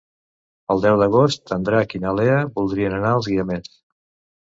El 0.75 0.81
deu 0.85 0.97
d'agost 1.01 1.55
en 1.57 1.69
Drac 1.69 1.95
i 1.99 2.03
na 2.07 2.17
Lea 2.23 2.41
voldrien 2.59 3.01
anar 3.01 3.15
als 3.19 3.33
Guiamets. 3.33 3.81